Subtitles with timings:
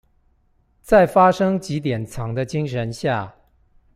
[0.81, 3.35] 在「發生即典藏」的精神下